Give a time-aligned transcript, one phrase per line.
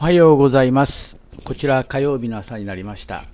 [0.00, 1.16] おはようございます。
[1.42, 3.24] こちら火曜日の朝になりました。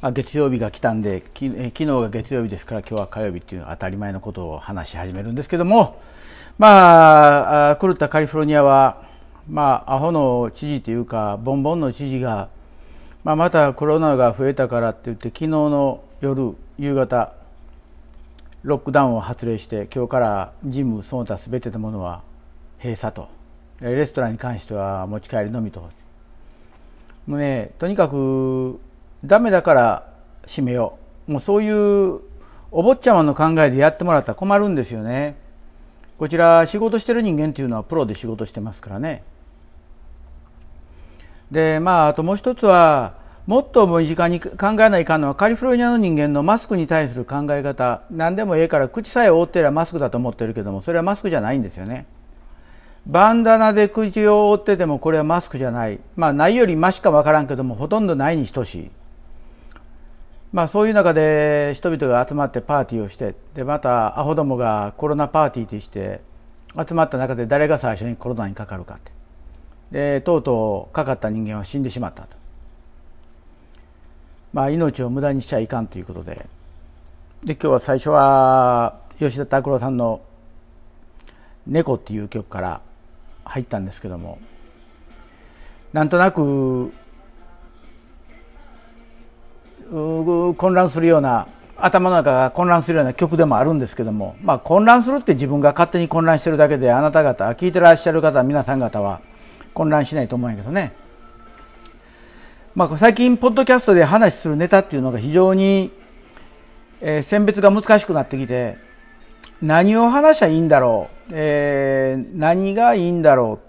[0.00, 6.00] あ月曜日が来たんでき、え昨日が月曜日ですから今日は火曜日っていうのは当たり前のことを話し始めるんですけども、
[6.56, 9.02] まあ、あ狂ったカリフォルニアは、
[9.48, 12.48] まあ、アホの知事というか、ボンボンの知事が、
[13.24, 17.32] まあ、またコロナが増えたからって言って、昨日の夜、夕方、
[18.62, 22.22] ロックダウンを発令して、今日からジム、その他すべてのものは
[22.78, 23.39] 閉鎖と。
[23.80, 25.80] レストランに関しては持ち帰りのみと。
[27.26, 28.80] もうね、とにかく、
[29.24, 30.12] ダメだから
[30.46, 30.98] 閉めよ
[31.28, 31.32] う。
[31.32, 32.20] もうそういう
[32.72, 35.36] お坊ちゃまの考えでやってもらったら困るんですよね。
[36.18, 39.22] こちら仕事してる人間っていうのはプロで仕事してますからね。
[41.50, 43.14] で、まあ、あともう一つは、
[43.46, 48.02] もっと身近に考えないかんのはカリフォルニアの人間のマスクに対する考え方。
[48.10, 52.06] 何でもええから口さえ覆ってればマスクだと思ってるけども、それはマスクじゃないんですよね。
[53.06, 56.00] バンダナで口を覆っててもこれはマスクじゃない。
[56.16, 58.90] まあないよりマシかわからんけどもほとんどないに等しい。
[60.52, 66.20] まあそういう中で人々が集まってパーティーをして、でまたアホどもがコロナパーティーとして
[66.76, 69.12] 集まった中で誰が最初にコロナにかかるかって。
[69.90, 72.36] で、とうとうかかった人間は死んでしまったと。
[74.52, 76.46] まあ命を無駄にしちゃいかんということで。
[77.44, 80.20] で、今日は最初は吉田拓郎さんの
[81.66, 82.80] 猫っていう曲から
[83.44, 84.38] 入ったんですけども。
[85.92, 86.92] なんとなく
[89.90, 99.20] 混乱するような頭の中が混乱するような曲でもあるんですけども、まあ、混乱するって自分が勝手に混乱してるだけであなた方聞いてらっしゃる方皆さん方は
[99.74, 100.92] 混乱しないと思うんやけどね、
[102.74, 105.90] まあ、最近ポッドキャストで話するネタっていうのが非常に、
[107.00, 108.76] えー、選別が難しくなってきて
[109.60, 113.60] 何を話しゃいいんだろう、えー、何がいいんだろ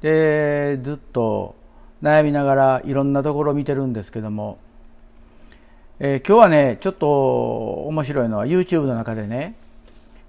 [0.00, 1.54] うでずっと
[2.02, 4.58] 悩みながらいろんなところを見てるんですけども、
[6.00, 9.54] えー、今日はねちょっと面白いのは YouTube の中でね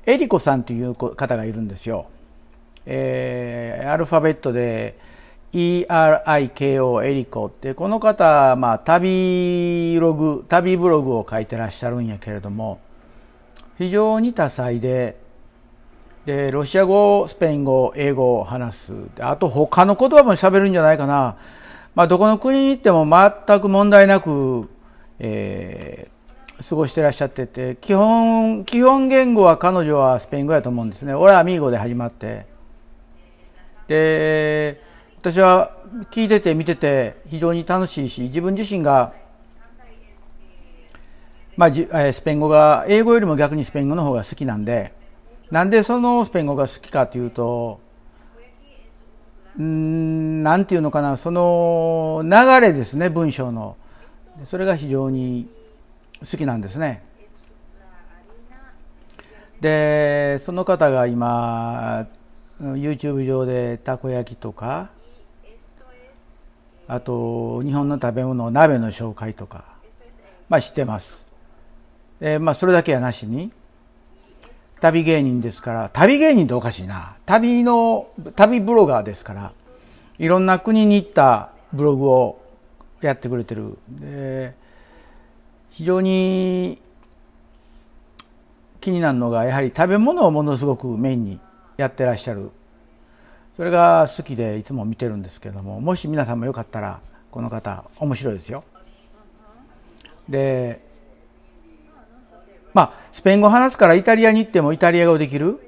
[0.05, 2.07] エリコさんという方がいるんですよ、
[2.85, 4.99] えー、アルファベットで
[5.53, 12.79] ERIKO エリコってこの方、まあ、旅ログ旅ブログを書いてらっしゃるんやけれども
[13.77, 15.17] 非常に多彩で、
[16.25, 18.93] で、ロシア語、スペイン語、英語を話す。
[19.19, 21.35] あと他の言葉も喋るんじゃないかな。
[21.95, 24.69] まあ、どこの国に行っても全く問題なく、
[25.19, 31.13] えー、過ごしてらっしゃってて、基本、基本言語は彼女はスペイン語やと思うんですね。
[31.13, 32.45] 俺はアミーゴで始まって。
[33.87, 34.81] で、
[35.19, 35.75] 私は
[36.11, 39.13] 聞いてて見てて非常に楽しいし、自分自身が
[41.55, 44.93] まあ、スペイン語が、英語よりも逆にスペイン語の方が好きなんで、
[45.53, 47.79] なんでそのスペイン語が好きかというと、
[49.61, 53.77] んなんていうのかな、その流れですね、文章の。
[54.45, 55.47] それが非常に
[56.21, 57.03] 好きなんですね。
[59.61, 62.07] で、その方が今、
[62.59, 64.89] YouTube 上でたこ焼きとか、
[66.87, 69.65] あと、日本の食べ物、鍋の紹介とか、
[70.49, 71.23] まあ知ってます。
[72.21, 73.51] え、まあそれだけやなしに
[74.83, 77.15] 旅芸人ですから旅芸人っておかしいな。
[77.25, 79.53] 旅の旅ブロガーですから
[80.19, 82.41] いろんな国に行ったブログを
[82.99, 83.77] やってくれてる。
[83.87, 84.53] で
[85.71, 86.81] 非常に
[88.81, 91.39] 気になるのがやはり食べ物をものすごくメインに
[91.77, 92.51] やってらっしゃる。
[93.55, 96.99] それが好きでいつも見てるんですけどももし皆さんもよかったら
[97.31, 98.65] この方面白いですよ。
[100.27, 100.81] で
[102.73, 105.59] まあ、スペイン語を話すからイタリアに行ってもイタリア語できる。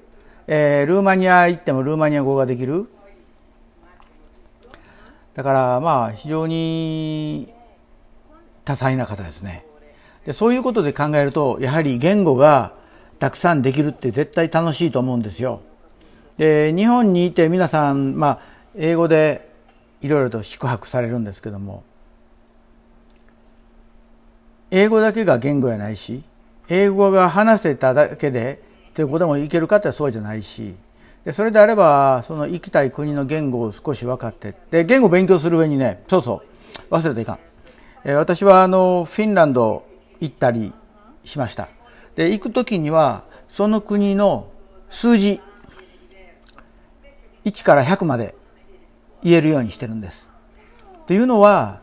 [0.47, 2.87] えー、ルーマニア行ってもルーマニア語ができる。
[5.33, 7.53] だから、まあ、非常に
[8.63, 9.65] 多彩な方ですね。
[10.25, 12.73] で、そういうことで考えると、やはり言語が
[13.19, 15.61] たくさんできるって絶対楽しいと思うんですよ。
[16.37, 18.39] で、日本にいて皆さん、まあ、
[18.75, 19.49] 英語で
[20.01, 21.83] いろいろと宿泊されるんですけども、
[24.71, 26.23] 英語だけが言語やないし、
[26.69, 28.61] 英語が話せただけで
[28.93, 30.75] ということもいけるかってそうじゃないし。
[31.25, 36.93] でそれであればその行きたい国の言語を少し分かってで言語を勉強する上にねそうそう。
[36.93, 37.39] 忘れていかん、
[38.03, 39.87] えー、私はあのフィンランド
[40.19, 40.71] 行ったり
[41.23, 41.67] しました。
[42.15, 44.47] で行く時にはその国の
[44.89, 45.41] 数字
[47.43, 48.35] 1から100まで
[49.23, 50.27] 言えるようにしてるんです。
[51.07, 51.81] というのは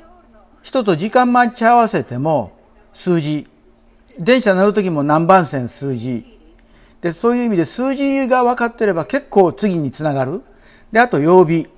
[0.62, 2.52] 人と時間待ち合わせても
[2.94, 3.48] 数字
[4.18, 6.38] 電車乗るときも何番線数字。
[7.00, 10.42] で、そういう意味で数字が分かってれば結構次につながる。
[10.92, 11.68] で、あと曜日。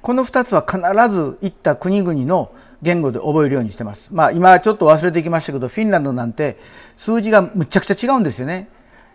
[0.00, 0.78] この2つは必
[1.12, 2.52] ず行った国々の
[2.82, 4.08] 言語で覚えるようにしてます。
[4.12, 6.56] まあ今ちょっと忘れてきましたけど、フィンランドなんて
[6.96, 8.68] 数字がむちゃくちゃ違うんですよね。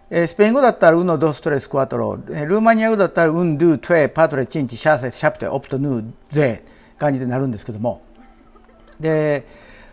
[0.09, 2.17] えスペイン語だったらウノ、ドストレス、クワトロ。
[2.17, 6.63] ルーマニア語だったらウン、ドゥ、トゥエ、パトレ、チンチ、シャーセ、シャプテ、オプト、ヌー、ゼ
[6.99, 8.01] 感じでなるんですけども。
[8.99, 9.47] で、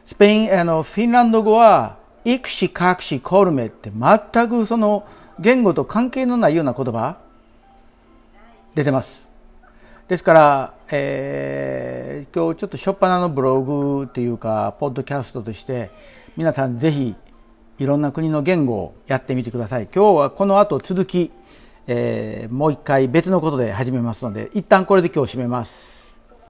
[0.05, 5.07] スペイン、あの、フィンランド語は、イクシ、カクシ、コルメって全くその
[5.39, 7.17] 言語と関係のないような言葉
[8.75, 9.27] 出てます。
[10.09, 15.91] ですから、えー、今日ちょっと初っ端のブログっていうか、ポッドキャストとして、
[16.37, 17.15] 皆さんぜひ
[17.79, 19.89] いろんな国の言語をやってみてください。
[19.95, 21.31] 今日はこの後続き、
[21.87, 25.90] えー、もう一回別のことで始めますので、一旦これで今日締めます。